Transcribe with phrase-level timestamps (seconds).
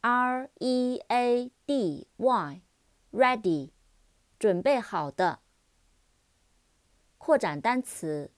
[0.00, 3.70] R E A D Y，ready，
[4.38, 5.40] 准备好的。
[7.16, 8.30] 扩展单词，